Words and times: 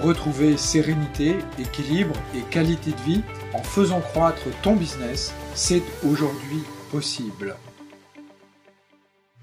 retrouver 0.00 0.56
sérénité, 0.56 1.36
équilibre 1.58 2.14
et 2.34 2.40
qualité 2.50 2.90
de 2.92 3.00
vie 3.02 3.22
en 3.54 3.62
faisant 3.62 4.00
croître 4.00 4.44
ton 4.62 4.76
business, 4.76 5.34
c'est 5.54 5.82
aujourd'hui 6.04 6.62
possible. 6.90 7.56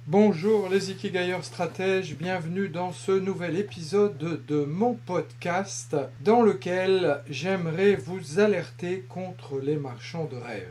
Bonjour 0.08 0.70
les 0.70 0.90
Ikigayers 0.90 1.44
stratèges, 1.44 2.18
bienvenue 2.18 2.68
dans 2.68 2.92
ce 2.92 3.12
nouvel 3.12 3.58
épisode 3.58 4.44
de 4.48 4.66
mon 4.66 4.96
podcast 4.96 5.96
dans 6.22 6.42
lequel 6.42 7.22
j'aimerais 7.30 7.94
vous 7.94 8.40
alerter 8.40 9.06
contre 9.08 9.60
les 9.60 9.76
marchands 9.76 10.26
de 10.26 10.36
rêves. 10.36 10.66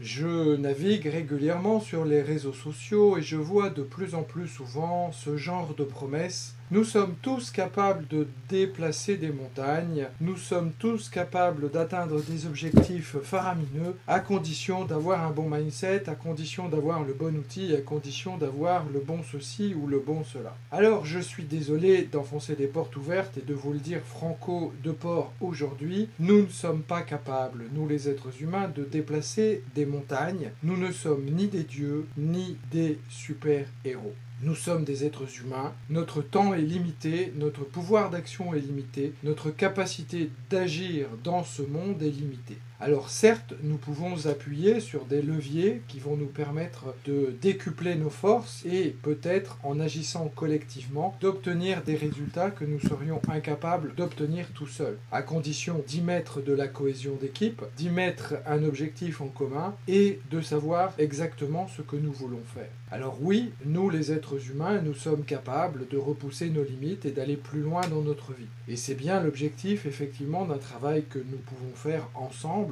Je 0.00 0.56
navigue 0.56 1.06
régulièrement 1.06 1.80
sur 1.80 2.04
les 2.04 2.20
réseaux 2.20 2.52
sociaux 2.52 3.16
et 3.16 3.22
je 3.22 3.36
vois 3.36 3.70
de 3.70 3.82
plus 3.82 4.14
en 4.14 4.22
plus 4.22 4.48
souvent 4.48 5.12
ce 5.12 5.38
genre 5.38 5.74
de 5.74 5.84
promesses 5.84 6.54
nous 6.74 6.82
sommes 6.82 7.14
tous 7.22 7.52
capables 7.52 8.04
de 8.08 8.26
déplacer 8.48 9.16
des 9.16 9.30
montagnes, 9.30 10.08
nous 10.20 10.36
sommes 10.36 10.72
tous 10.76 11.08
capables 11.08 11.70
d'atteindre 11.70 12.20
des 12.20 12.46
objectifs 12.46 13.16
faramineux 13.22 13.94
à 14.08 14.18
condition 14.18 14.84
d'avoir 14.84 15.24
un 15.24 15.30
bon 15.30 15.48
mindset, 15.48 16.08
à 16.08 16.16
condition 16.16 16.68
d'avoir 16.68 17.04
le 17.04 17.12
bon 17.12 17.32
outil, 17.36 17.72
à 17.76 17.80
condition 17.80 18.38
d'avoir 18.38 18.86
le 18.92 18.98
bon 18.98 19.20
ceci 19.22 19.72
ou 19.72 19.86
le 19.86 20.00
bon 20.00 20.24
cela. 20.24 20.56
Alors 20.72 21.06
je 21.06 21.20
suis 21.20 21.44
désolé 21.44 22.08
d'enfoncer 22.10 22.56
des 22.56 22.66
portes 22.66 22.96
ouvertes 22.96 23.38
et 23.38 23.42
de 23.42 23.54
vous 23.54 23.72
le 23.72 23.78
dire 23.78 24.02
franco 24.02 24.72
de 24.82 24.90
port 24.90 25.32
aujourd'hui, 25.40 26.08
nous 26.18 26.42
ne 26.42 26.48
sommes 26.48 26.82
pas 26.82 27.02
capables, 27.02 27.66
nous 27.72 27.86
les 27.86 28.08
êtres 28.08 28.42
humains, 28.42 28.66
de 28.66 28.82
déplacer 28.82 29.62
des 29.76 29.86
montagnes, 29.86 30.50
nous 30.64 30.76
ne 30.76 30.90
sommes 30.90 31.26
ni 31.26 31.46
des 31.46 31.62
dieux 31.62 32.08
ni 32.16 32.56
des 32.72 32.98
super-héros. 33.08 34.16
Nous 34.42 34.54
sommes 34.54 34.84
des 34.84 35.04
êtres 35.04 35.26
humains, 35.40 35.72
notre 35.90 36.20
temps 36.20 36.54
est 36.54 36.60
limité, 36.60 37.32
notre 37.36 37.64
pouvoir 37.64 38.10
d'action 38.10 38.52
est 38.52 38.60
limité, 38.60 39.14
notre 39.22 39.50
capacité 39.50 40.30
d'agir 40.50 41.06
dans 41.22 41.44
ce 41.44 41.62
monde 41.62 42.02
est 42.02 42.10
limitée. 42.10 42.58
Alors 42.80 43.08
certes, 43.08 43.54
nous 43.62 43.76
pouvons 43.76 44.26
appuyer 44.26 44.80
sur 44.80 45.04
des 45.04 45.22
leviers 45.22 45.82
qui 45.86 46.00
vont 46.00 46.16
nous 46.16 46.26
permettre 46.26 46.94
de 47.06 47.32
décupler 47.40 47.94
nos 47.94 48.10
forces 48.10 48.64
et 48.66 48.96
peut-être 49.00 49.58
en 49.62 49.78
agissant 49.78 50.28
collectivement 50.34 51.16
d'obtenir 51.20 51.82
des 51.82 51.94
résultats 51.94 52.50
que 52.50 52.64
nous 52.64 52.80
serions 52.80 53.22
incapables 53.28 53.94
d'obtenir 53.94 54.48
tout 54.54 54.66
seuls, 54.66 54.98
à 55.12 55.22
condition 55.22 55.84
d'y 55.86 56.00
mettre 56.00 56.42
de 56.42 56.52
la 56.52 56.66
cohésion 56.66 57.14
d'équipe, 57.14 57.62
d'y 57.76 57.90
mettre 57.90 58.34
un 58.44 58.64
objectif 58.64 59.20
en 59.20 59.28
commun 59.28 59.76
et 59.86 60.20
de 60.32 60.40
savoir 60.40 60.92
exactement 60.98 61.68
ce 61.68 61.80
que 61.80 61.96
nous 61.96 62.12
voulons 62.12 62.42
faire. 62.54 62.70
Alors 62.90 63.18
oui, 63.20 63.52
nous 63.64 63.88
les 63.88 64.12
êtres 64.12 64.50
humains, 64.50 64.80
nous 64.80 64.94
sommes 64.94 65.24
capables 65.24 65.88
de 65.88 65.96
repousser 65.96 66.50
nos 66.50 66.62
limites 66.62 67.04
et 67.06 67.10
d'aller 67.10 67.36
plus 67.36 67.60
loin 67.60 67.80
dans 67.88 68.02
notre 68.02 68.32
vie. 68.32 68.46
Et 68.68 68.76
c'est 68.76 68.94
bien 68.94 69.20
l'objectif 69.20 69.86
effectivement 69.86 70.44
d'un 70.44 70.58
travail 70.58 71.04
que 71.08 71.18
nous 71.18 71.38
pouvons 71.38 71.74
faire 71.74 72.08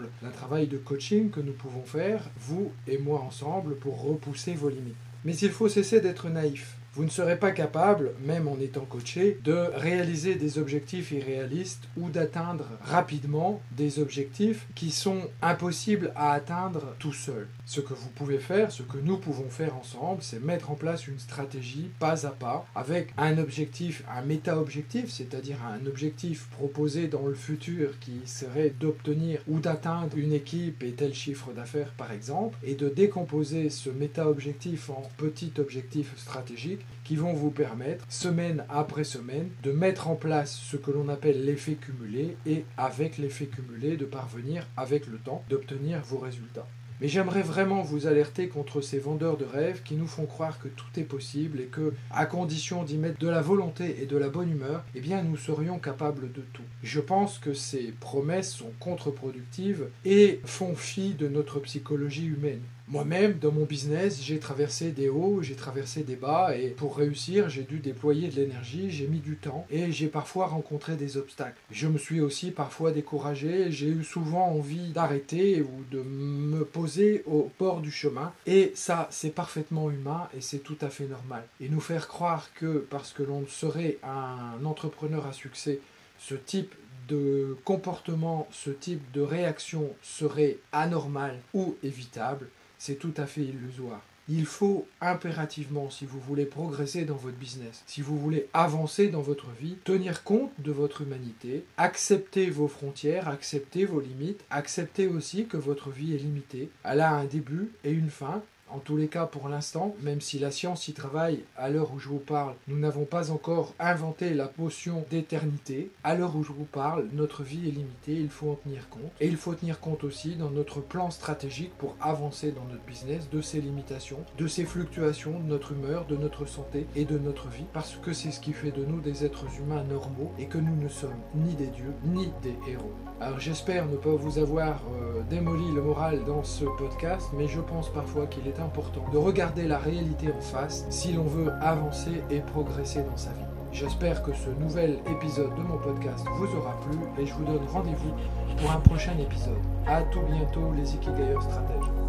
ensemble 0.02 0.08
d'un 0.22 0.30
travail 0.30 0.66
de 0.66 0.78
coaching 0.78 1.30
que 1.30 1.40
nous 1.40 1.52
pouvons 1.52 1.84
faire, 1.84 2.28
vous 2.38 2.72
et 2.86 2.98
moi 2.98 3.20
ensemble, 3.20 3.76
pour 3.76 4.02
repousser 4.02 4.54
vos 4.54 4.68
limites. 4.68 4.96
Mais 5.24 5.36
il 5.36 5.50
faut 5.50 5.68
cesser 5.68 6.00
d'être 6.00 6.28
naïf. 6.28 6.76
Vous 6.94 7.04
ne 7.04 7.10
serez 7.10 7.38
pas 7.38 7.52
capable, 7.52 8.12
même 8.22 8.48
en 8.48 8.60
étant 8.60 8.84
coaché, 8.84 9.38
de 9.44 9.70
réaliser 9.76 10.34
des 10.34 10.58
objectifs 10.58 11.10
irréalistes 11.10 11.88
ou 11.96 12.10
d'atteindre 12.10 12.66
rapidement 12.82 13.62
des 13.70 13.98
objectifs 13.98 14.66
qui 14.74 14.90
sont 14.90 15.22
impossibles 15.40 16.12
à 16.16 16.32
atteindre 16.32 16.94
tout 16.98 17.14
seul. 17.14 17.48
Ce 17.64 17.80
que 17.80 17.94
vous 17.94 18.10
pouvez 18.10 18.38
faire, 18.38 18.70
ce 18.70 18.82
que 18.82 18.98
nous 18.98 19.16
pouvons 19.16 19.48
faire 19.48 19.74
ensemble, 19.74 20.22
c'est 20.22 20.44
mettre 20.44 20.70
en 20.70 20.74
place 20.74 21.06
une 21.08 21.18
stratégie 21.18 21.88
pas 21.98 22.26
à 22.26 22.30
pas 22.30 22.66
avec 22.74 23.14
un 23.16 23.38
objectif, 23.38 24.04
un 24.14 24.20
méta-objectif, 24.20 25.10
c'est-à-dire 25.10 25.56
un 25.64 25.86
objectif 25.86 26.48
proposé 26.48 27.08
dans 27.08 27.26
le 27.26 27.32
futur 27.32 27.98
qui 28.00 28.20
serait 28.26 28.74
d'obtenir 28.78 29.40
ou 29.48 29.60
d'atteindre 29.60 30.18
une 30.18 30.34
équipe 30.34 30.82
et 30.82 30.92
tel 30.92 31.14
chiffre 31.14 31.52
d'affaires 31.52 31.94
par 31.96 32.12
exemple, 32.12 32.58
et 32.62 32.74
de 32.74 32.90
décomposer 32.90 33.70
ce 33.70 33.88
méta-objectif 33.88 34.90
en 34.90 35.08
petits 35.16 35.54
objectifs 35.56 36.12
stratégiques 36.18 36.81
qui 37.04 37.16
vont 37.16 37.32
vous 37.32 37.50
permettre, 37.50 38.04
semaine 38.08 38.64
après 38.68 39.04
semaine, 39.04 39.48
de 39.62 39.72
mettre 39.72 40.08
en 40.08 40.14
place 40.14 40.54
ce 40.56 40.76
que 40.76 40.90
l'on 40.90 41.08
appelle 41.08 41.44
l'effet 41.44 41.74
cumulé 41.74 42.36
et 42.46 42.64
avec 42.76 43.18
l'effet 43.18 43.46
cumulé 43.46 43.96
de 43.96 44.04
parvenir 44.04 44.66
avec 44.76 45.06
le 45.06 45.18
temps 45.18 45.44
d'obtenir 45.48 46.00
vos 46.02 46.18
résultats. 46.18 46.66
Mais 47.02 47.08
j'aimerais 47.08 47.42
vraiment 47.42 47.82
vous 47.82 48.06
alerter 48.06 48.46
contre 48.46 48.80
ces 48.80 49.00
vendeurs 49.00 49.36
de 49.36 49.44
rêves 49.44 49.82
qui 49.82 49.96
nous 49.96 50.06
font 50.06 50.24
croire 50.24 50.60
que 50.60 50.68
tout 50.68 50.86
est 50.96 51.02
possible 51.02 51.60
et 51.60 51.64
que, 51.64 51.94
à 52.12 52.26
condition 52.26 52.84
d'y 52.84 52.96
mettre 52.96 53.18
de 53.18 53.28
la 53.28 53.40
volonté 53.40 54.00
et 54.00 54.06
de 54.06 54.16
la 54.16 54.28
bonne 54.28 54.52
humeur, 54.52 54.84
eh 54.94 55.00
bien 55.00 55.20
nous 55.20 55.36
serions 55.36 55.80
capables 55.80 56.30
de 56.30 56.42
tout. 56.52 56.62
Je 56.84 57.00
pense 57.00 57.38
que 57.38 57.54
ces 57.54 57.92
promesses 57.98 58.52
sont 58.52 58.70
contre-productives 58.78 59.88
et 60.04 60.40
font 60.44 60.76
fi 60.76 61.14
de 61.14 61.26
notre 61.26 61.58
psychologie 61.58 62.26
humaine. 62.26 62.62
Moi-même, 62.92 63.38
dans 63.38 63.52
mon 63.52 63.64
business, 63.64 64.20
j'ai 64.22 64.38
traversé 64.38 64.90
des 64.90 65.08
hauts, 65.08 65.40
j'ai 65.40 65.54
traversé 65.54 66.02
des 66.02 66.14
bas, 66.14 66.54
et 66.54 66.68
pour 66.68 66.94
réussir, 66.94 67.48
j'ai 67.48 67.62
dû 67.62 67.78
déployer 67.78 68.28
de 68.28 68.36
l'énergie, 68.36 68.90
j'ai 68.90 69.06
mis 69.06 69.20
du 69.20 69.36
temps, 69.36 69.66
et 69.70 69.90
j'ai 69.92 70.08
parfois 70.08 70.46
rencontré 70.46 70.96
des 70.96 71.16
obstacles. 71.16 71.56
Je 71.70 71.88
me 71.88 71.96
suis 71.96 72.20
aussi 72.20 72.50
parfois 72.50 72.92
découragé, 72.92 73.72
j'ai 73.72 73.86
eu 73.86 74.04
souvent 74.04 74.46
envie 74.48 74.90
d'arrêter 74.90 75.62
ou 75.62 75.84
de 75.90 76.02
me 76.02 76.66
poser 76.66 77.22
au 77.24 77.50
bord 77.58 77.80
du 77.80 77.90
chemin, 77.90 78.34
et 78.44 78.72
ça, 78.74 79.08
c'est 79.10 79.34
parfaitement 79.34 79.90
humain, 79.90 80.28
et 80.36 80.42
c'est 80.42 80.58
tout 80.58 80.76
à 80.82 80.90
fait 80.90 81.06
normal. 81.06 81.44
Et 81.62 81.70
nous 81.70 81.80
faire 81.80 82.08
croire 82.08 82.52
que 82.52 82.86
parce 82.90 83.14
que 83.14 83.22
l'on 83.22 83.46
serait 83.46 83.96
un 84.02 84.62
entrepreneur 84.66 85.26
à 85.26 85.32
succès, 85.32 85.80
ce 86.18 86.34
type 86.34 86.74
de 87.08 87.56
comportement, 87.64 88.46
ce 88.52 88.68
type 88.68 89.00
de 89.12 89.22
réaction 89.22 89.88
serait 90.02 90.58
anormal 90.72 91.38
ou 91.54 91.74
évitable, 91.82 92.48
c'est 92.82 92.96
tout 92.96 93.14
à 93.16 93.26
fait 93.26 93.42
illusoire. 93.42 94.02
Il 94.28 94.44
faut 94.44 94.88
impérativement, 95.00 95.88
si 95.88 96.04
vous 96.04 96.18
voulez 96.18 96.46
progresser 96.46 97.04
dans 97.04 97.14
votre 97.14 97.36
business, 97.36 97.84
si 97.86 98.02
vous 98.02 98.18
voulez 98.18 98.48
avancer 98.54 99.06
dans 99.06 99.20
votre 99.20 99.50
vie, 99.52 99.76
tenir 99.84 100.24
compte 100.24 100.50
de 100.58 100.72
votre 100.72 101.02
humanité, 101.02 101.64
accepter 101.76 102.50
vos 102.50 102.66
frontières, 102.66 103.28
accepter 103.28 103.84
vos 103.84 104.00
limites, 104.00 104.44
accepter 104.50 105.06
aussi 105.06 105.46
que 105.46 105.56
votre 105.56 105.90
vie 105.90 106.12
est 106.12 106.18
limitée. 106.18 106.70
Elle 106.82 107.02
a 107.02 107.12
un 107.12 107.24
début 107.24 107.70
et 107.84 107.92
une 107.92 108.10
fin, 108.10 108.42
en 108.72 108.78
tous 108.78 108.96
les 108.96 109.08
cas, 109.08 109.26
pour 109.26 109.48
l'instant, 109.48 109.94
même 110.02 110.20
si 110.20 110.38
la 110.38 110.50
science 110.50 110.88
y 110.88 110.92
travaille, 110.92 111.44
à 111.56 111.68
l'heure 111.68 111.92
où 111.92 111.98
je 111.98 112.08
vous 112.08 112.18
parle, 112.18 112.54
nous 112.68 112.78
n'avons 112.78 113.04
pas 113.04 113.30
encore 113.30 113.74
inventé 113.78 114.32
la 114.34 114.46
potion 114.46 115.04
d'éternité. 115.10 115.90
À 116.04 116.14
l'heure 116.14 116.36
où 116.36 116.42
je 116.42 116.52
vous 116.52 116.64
parle, 116.64 117.06
notre 117.12 117.42
vie 117.42 117.68
est 117.68 117.72
limitée, 117.72 118.14
il 118.14 118.30
faut 118.30 118.50
en 118.50 118.54
tenir 118.54 118.88
compte. 118.88 119.12
Et 119.20 119.28
il 119.28 119.36
faut 119.36 119.54
tenir 119.54 119.80
compte 119.80 120.04
aussi 120.04 120.36
dans 120.36 120.50
notre 120.50 120.80
plan 120.80 121.10
stratégique 121.10 121.72
pour 121.78 121.96
avancer 122.00 122.52
dans 122.52 122.64
notre 122.64 122.84
business 122.84 123.28
de 123.30 123.40
ces 123.40 123.60
limitations, 123.60 124.24
de 124.38 124.46
ces 124.46 124.64
fluctuations 124.64 125.38
de 125.38 125.44
notre 125.44 125.72
humeur, 125.72 126.06
de 126.06 126.16
notre 126.16 126.46
santé 126.46 126.86
et 126.96 127.04
de 127.04 127.18
notre 127.18 127.48
vie, 127.48 127.66
parce 127.72 127.96
que 127.96 128.12
c'est 128.12 128.30
ce 128.30 128.40
qui 128.40 128.52
fait 128.52 128.72
de 128.72 128.84
nous 128.84 129.00
des 129.00 129.24
êtres 129.24 129.46
humains 129.60 129.84
normaux 129.84 130.32
et 130.38 130.46
que 130.46 130.58
nous 130.58 130.76
ne 130.76 130.88
sommes 130.88 131.10
ni 131.34 131.54
des 131.54 131.66
dieux 131.66 131.92
ni 132.04 132.30
des 132.42 132.56
héros. 132.70 132.92
Alors 133.20 133.38
j'espère 133.38 133.86
ne 133.86 133.96
pas 133.96 134.10
vous 134.10 134.38
avoir 134.38 134.80
euh, 134.94 135.22
démoli 135.30 135.70
le 135.72 135.82
moral 135.82 136.24
dans 136.24 136.42
ce 136.42 136.64
podcast, 136.64 137.28
mais 137.34 137.46
je 137.46 137.60
pense 137.60 137.88
parfois 137.88 138.26
qu'il 138.26 138.48
est 138.48 138.58
important 138.62 139.04
de 139.12 139.18
regarder 139.18 139.64
la 139.64 139.78
réalité 139.78 140.28
en 140.32 140.40
face 140.40 140.86
si 140.90 141.12
l'on 141.12 141.24
veut 141.24 141.52
avancer 141.60 142.22
et 142.30 142.40
progresser 142.40 143.02
dans 143.02 143.16
sa 143.16 143.30
vie. 143.30 143.44
J'espère 143.72 144.22
que 144.22 144.32
ce 144.34 144.50
nouvel 144.50 144.98
épisode 145.10 145.54
de 145.56 145.62
mon 145.62 145.78
podcast 145.78 146.24
vous 146.36 146.56
aura 146.56 146.78
plu 146.80 146.98
et 147.18 147.26
je 147.26 147.32
vous 147.34 147.44
donne 147.44 147.66
rendez-vous 147.72 148.12
pour 148.58 148.70
un 148.70 148.80
prochain 148.80 149.16
épisode. 149.18 149.58
A 149.86 150.02
tout 150.02 150.22
bientôt 150.30 150.72
les 150.76 150.94
Ikigayers 150.94 151.40
stratèges. 151.40 152.01